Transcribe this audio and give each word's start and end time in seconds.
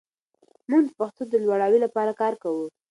موږ 0.69 0.83
د 0.87 0.91
پښتو 0.99 1.21
د 1.27 1.33
لوړاوي 1.43 1.79
لپاره 1.85 2.11
کار 2.21 2.33
کوو. 2.43 2.65